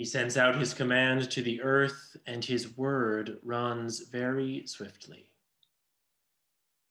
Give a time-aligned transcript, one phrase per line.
[0.00, 5.26] He sends out his command to the earth, and his word runs very swiftly.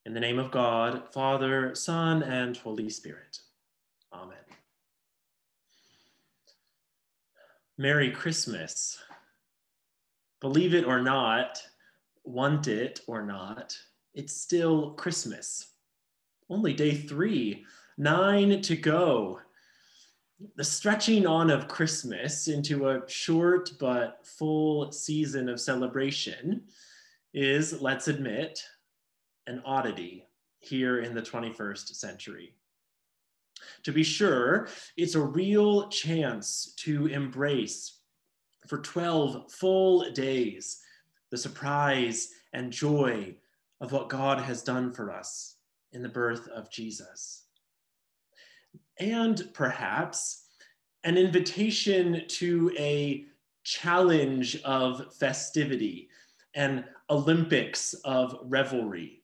[0.06, 3.40] In the name of God, Father, Son, and Holy Spirit.
[4.12, 4.36] Amen.
[7.78, 9.02] Merry Christmas.
[10.40, 11.60] Believe it or not,
[12.22, 13.76] want it or not,
[14.14, 15.72] it's still Christmas.
[16.48, 17.64] Only day three,
[17.98, 19.40] nine to go.
[20.56, 26.62] The stretching on of Christmas into a short but full season of celebration
[27.34, 28.58] is, let's admit,
[29.46, 30.24] an oddity
[30.60, 32.54] here in the 21st century.
[33.82, 37.98] To be sure, it's a real chance to embrace
[38.66, 40.80] for 12 full days
[41.30, 43.36] the surprise and joy
[43.82, 45.56] of what God has done for us
[45.92, 47.44] in the birth of Jesus.
[49.00, 50.44] And perhaps
[51.04, 53.24] an invitation to a
[53.64, 56.10] challenge of festivity,
[56.54, 59.22] an Olympics of revelry.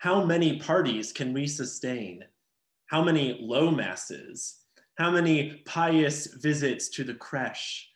[0.00, 2.24] How many parties can we sustain?
[2.86, 4.62] How many low masses?
[4.98, 7.88] How many pious visits to the creche?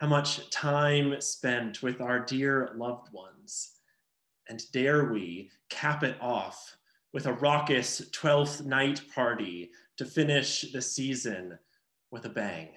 [0.00, 3.72] How much time spent with our dear loved ones?
[4.50, 6.76] And dare we cap it off
[7.14, 11.58] with a raucous 12th night party to finish the season
[12.10, 12.70] with a bang?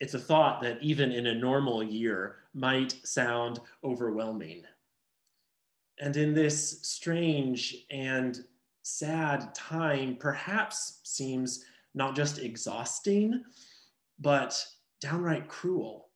[0.00, 4.64] It's a thought that even in a normal year might sound overwhelming.
[6.00, 8.44] And in this strange and
[8.82, 11.64] sad time perhaps seems
[11.94, 13.44] not just exhausting,
[14.18, 14.64] but
[15.00, 16.08] downright cruel,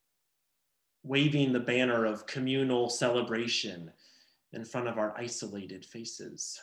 [1.05, 3.91] waving the banner of communal celebration
[4.53, 6.61] in front of our isolated faces.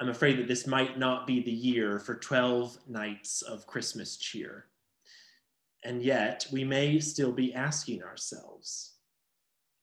[0.00, 4.66] I'm afraid that this might not be the year for 12 nights of Christmas cheer.
[5.84, 8.94] And yet, we may still be asking ourselves,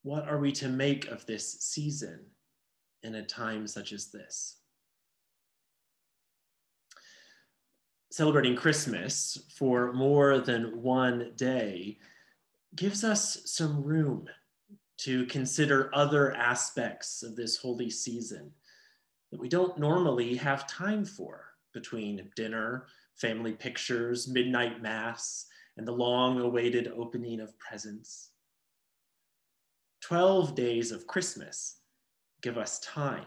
[0.04, 2.26] what are we to make of this season?
[3.04, 4.58] in a time such as this.
[8.12, 11.98] Celebrating Christmas for more than one day
[12.76, 14.28] gives us some room
[14.98, 18.52] to consider other aspects of this holy season
[19.32, 25.46] that we don't normally have time for between dinner, family pictures, midnight mass,
[25.78, 28.32] and the long awaited opening of presents.
[30.02, 31.80] 12 days of Christmas
[32.42, 33.26] give us time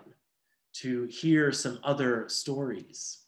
[0.72, 3.24] to hear some other stories,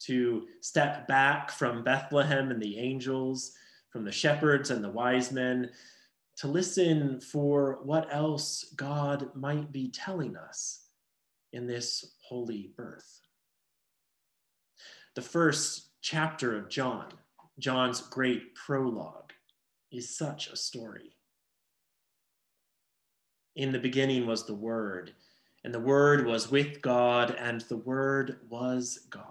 [0.00, 3.52] to step back from Bethlehem and the angels,
[3.90, 5.70] from the shepherds and the wise men,
[6.36, 10.83] to listen for what else God might be telling us
[11.54, 13.20] in this holy birth.
[15.14, 17.12] The first chapter of John,
[17.60, 19.32] John's great prologue,
[19.92, 21.14] is such a story.
[23.54, 25.12] In the beginning was the Word,
[25.62, 29.22] and the Word was with God, and the Word was God.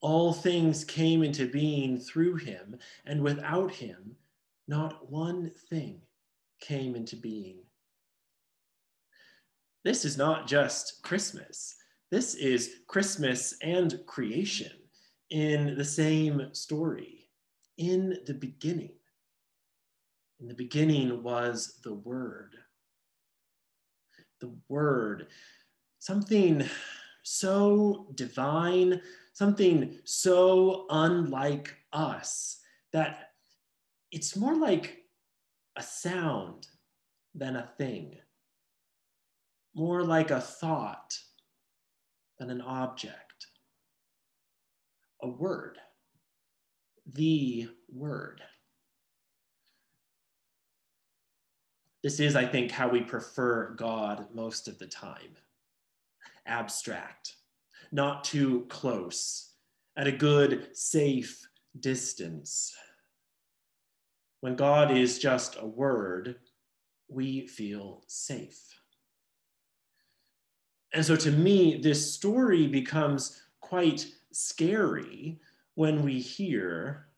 [0.00, 4.14] All things came into being through him, and without him,
[4.68, 6.02] not one thing
[6.60, 7.64] came into being.
[9.84, 11.76] This is not just Christmas,
[12.10, 14.72] this is Christmas and creation
[15.30, 17.28] in the same story.
[17.76, 18.92] In the beginning,
[20.40, 22.54] in the beginning was the Word.
[24.40, 25.28] The word,
[26.00, 26.64] something
[27.22, 29.00] so divine,
[29.32, 32.60] something so unlike us
[32.92, 33.30] that
[34.12, 34.98] it's more like
[35.76, 36.68] a sound
[37.34, 38.16] than a thing,
[39.74, 41.18] more like a thought
[42.38, 43.46] than an object,
[45.22, 45.78] a word,
[47.06, 48.42] the word.
[52.02, 55.36] This is, I think, how we prefer God most of the time
[56.46, 57.36] abstract,
[57.90, 59.52] not too close,
[59.96, 61.48] at a good, safe
[61.80, 62.74] distance.
[64.40, 66.36] When God is just a word,
[67.08, 68.60] we feel safe.
[70.94, 75.40] And so to me, this story becomes quite scary
[75.74, 77.08] when we hear,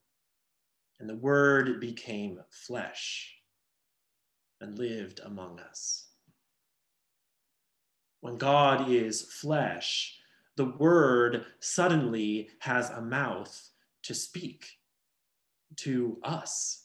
[0.98, 3.34] and the word became flesh
[4.62, 6.06] and lived among us.
[8.22, 10.18] When God is flesh,
[10.56, 13.70] the word suddenly has a mouth
[14.04, 14.78] to speak
[15.76, 16.84] to us.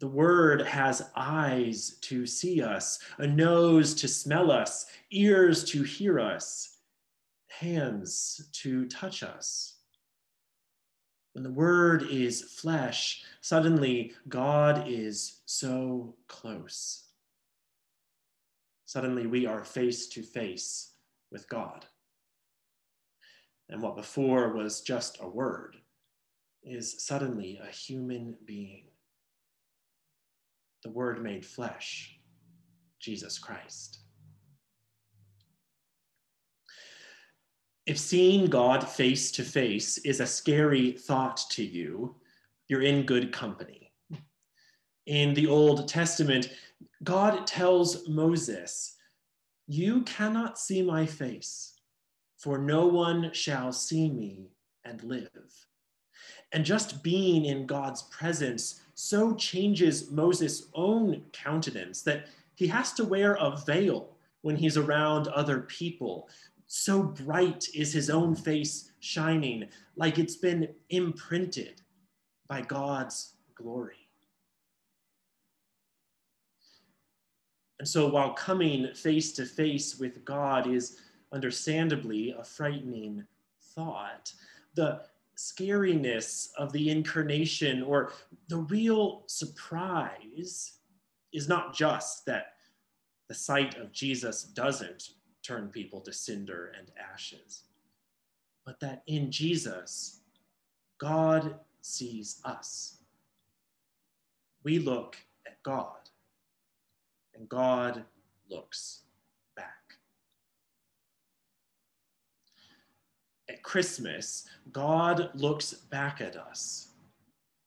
[0.00, 6.20] The word has eyes to see us, a nose to smell us, ears to hear
[6.20, 6.78] us,
[7.48, 9.76] hands to touch us,
[11.34, 17.08] When the word is flesh, suddenly God is so close.
[18.84, 20.92] Suddenly we are face to face
[21.32, 21.84] with God.
[23.68, 25.76] And what before was just a word
[26.62, 28.84] is suddenly a human being.
[30.84, 32.16] The word made flesh,
[33.00, 34.03] Jesus Christ.
[37.86, 42.14] If seeing God face to face is a scary thought to you,
[42.66, 43.92] you're in good company.
[45.06, 46.50] In the Old Testament,
[47.02, 48.96] God tells Moses,
[49.66, 51.78] You cannot see my face,
[52.38, 54.48] for no one shall see me
[54.86, 55.66] and live.
[56.52, 63.04] And just being in God's presence so changes Moses' own countenance that he has to
[63.04, 66.28] wear a veil when he's around other people
[66.76, 71.80] so bright is his own face shining, like it's been imprinted
[72.48, 74.08] by God's glory.
[77.78, 80.98] And so, while coming face to face with God is
[81.32, 83.24] understandably a frightening
[83.76, 84.32] thought,
[84.74, 85.02] the
[85.36, 88.12] scariness of the incarnation or
[88.48, 90.78] the real surprise
[91.32, 92.54] is not just that
[93.28, 95.10] the sight of Jesus doesn't
[95.44, 97.64] turn people to cinder and ashes,
[98.64, 100.20] but that in Jesus,
[100.98, 102.96] God sees us.
[104.64, 106.08] We look at God,
[107.34, 108.04] and God
[108.48, 109.02] looks
[109.54, 109.98] back.
[113.50, 116.88] At Christmas, God looks back at us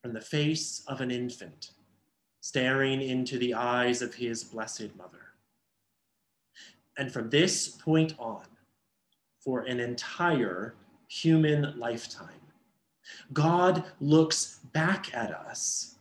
[0.01, 1.71] from the face of an infant,
[2.41, 5.26] staring into the eyes of his blessed mother.
[6.97, 8.44] And from this point on,
[9.39, 10.75] for an entire
[11.07, 12.41] human lifetime,
[13.31, 15.95] God looks back at us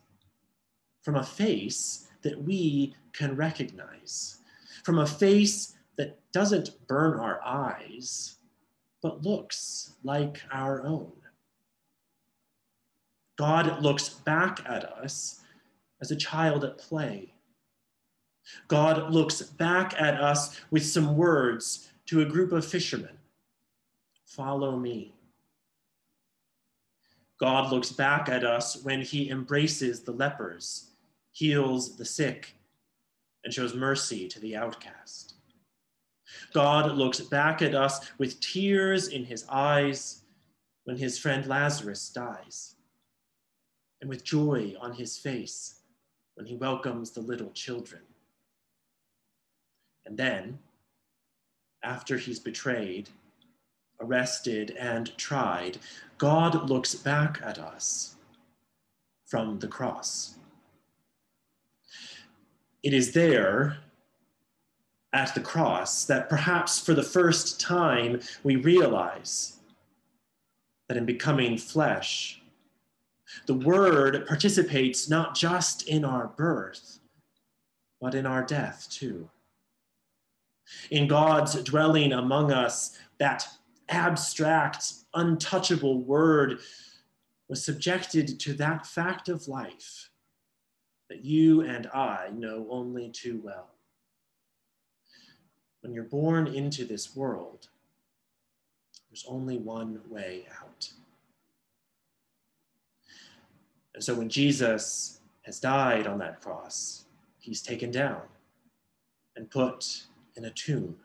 [1.03, 4.39] from a face that we can recognize,
[4.83, 8.37] from a face that doesn't burn our eyes,
[9.03, 11.13] but looks like our own.
[13.37, 15.41] God looks back at us
[16.01, 17.36] as a child at play
[18.69, 23.17] God looks back at us with some words to a group of fishermen
[24.25, 25.15] Follow me.
[27.39, 30.91] God looks back at us when he embraces the lepers,
[31.33, 32.55] heals the sick,
[33.45, 35.35] and shows mercy to the outcast.
[36.53, 40.23] God looks back at us with tears in his eyes
[40.85, 42.75] when his friend Lazarus dies,
[44.01, 45.81] and with joy on his face
[46.35, 48.03] when he welcomes the little children.
[50.07, 50.59] And then,
[51.83, 53.09] after he's betrayed,
[54.01, 55.79] arrested, and tried,
[56.17, 58.15] God looks back at us
[59.27, 60.37] from the cross.
[62.85, 63.79] It is there
[65.13, 69.59] at the cross that perhaps for the first time we realize
[70.89, 72.41] that in becoming flesh,
[73.47, 77.01] the Word participates not just in our birth,
[78.01, 79.29] but in our death too
[80.91, 83.47] in God's dwelling among us, that
[83.89, 86.61] abstract, untouchable word
[87.49, 90.11] was subjected to that fact of life
[91.09, 93.71] that you and I know only too well.
[95.81, 97.69] When you're born into this world,
[99.09, 100.91] there's only one way out.
[103.95, 107.05] And so when Jesus has died on that cross,
[107.39, 108.21] he's taken down
[109.37, 110.97] and put in a tomb.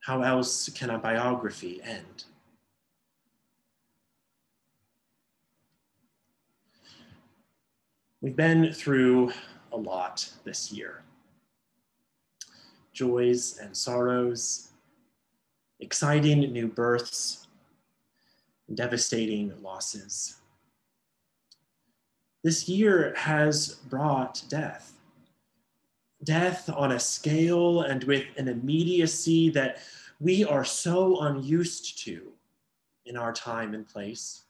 [0.00, 2.24] How else can a biography end?
[8.20, 9.32] We've been through
[9.72, 11.02] a lot this year
[12.92, 14.68] joys and sorrows,
[15.80, 17.46] exciting new births,
[18.74, 20.36] devastating losses.
[22.44, 24.92] This year has brought death
[26.24, 29.78] death on a scale and with an immediacy that
[30.20, 32.32] we are so unused to
[33.06, 34.42] in our time and place.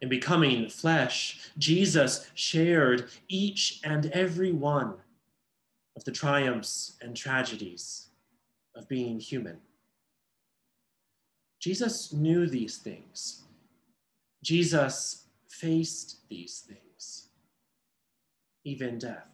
[0.00, 4.94] In becoming flesh, Jesus shared each and every one
[5.96, 8.08] of the triumphs and tragedies
[8.74, 9.58] of being human.
[11.58, 13.44] Jesus knew these things.
[14.42, 16.85] Jesus faced these things
[18.66, 19.28] even death.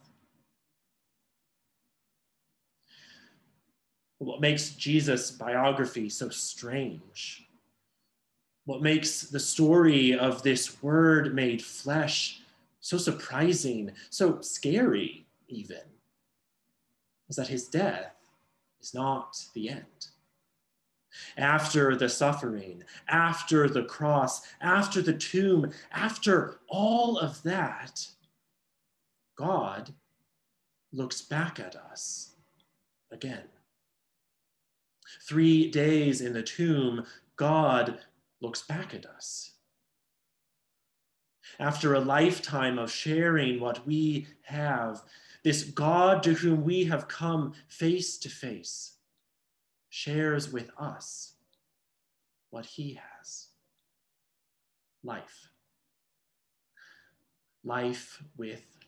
[4.19, 7.45] What makes Jesus' biography so strange
[8.65, 12.39] What makes the story of this word made flesh
[12.79, 15.81] so surprising, so scary, even,
[17.29, 18.15] is that his death
[18.81, 20.07] is not the end.
[21.37, 28.07] After the suffering, after the cross, after the tomb, after all of that,
[29.35, 29.93] God
[30.91, 32.31] looks back at us
[33.11, 33.43] again.
[35.27, 37.99] Three days in the tomb, God
[38.41, 39.51] looks back at us.
[41.59, 45.03] After a lifetime of sharing what we have,
[45.43, 48.93] this God to whom we have come face to face
[49.89, 51.33] shares with us
[52.49, 53.47] what he has
[55.03, 55.49] life.
[57.63, 58.72] Life with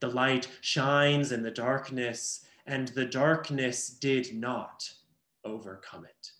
[0.00, 4.92] The light shines in the darkness, and the darkness did not
[5.44, 6.32] overcome it.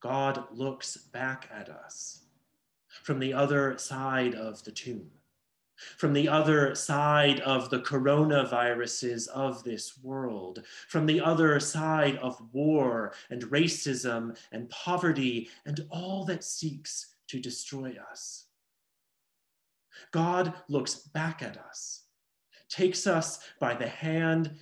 [0.00, 2.22] God looks back at us
[3.04, 5.10] from the other side of the tomb,
[5.96, 12.42] from the other side of the coronaviruses of this world, from the other side of
[12.52, 18.46] war and racism and poverty and all that seeks to destroy us.
[20.10, 22.02] God looks back at us,
[22.68, 24.56] takes us by the hand,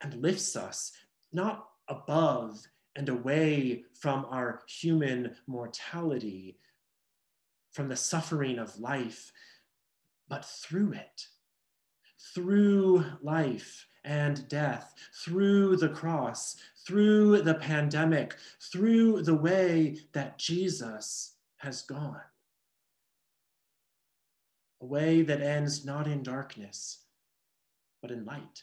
[0.00, 0.92] and lifts us
[1.32, 2.62] not above
[2.96, 6.58] and away from our human mortality,
[7.72, 9.32] from the suffering of life,
[10.28, 11.26] but through it,
[12.34, 14.94] through life and death,
[15.24, 16.56] through the cross,
[16.86, 18.36] through the pandemic,
[18.72, 21.33] through the way that Jesus
[21.64, 22.20] has gone.
[24.80, 27.00] A way that ends not in darkness,
[28.00, 28.62] but in light,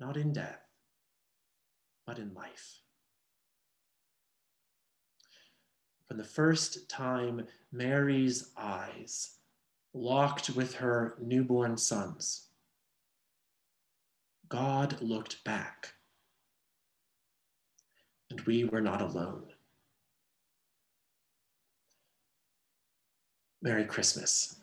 [0.00, 0.68] not in death
[2.08, 2.80] but in life.
[6.06, 9.34] From the first time, Mary's eyes
[9.92, 12.46] locked with her newborn sons.
[14.48, 15.92] God looked back,
[18.30, 19.47] and we were not alone.
[23.60, 24.54] Merry Christmas.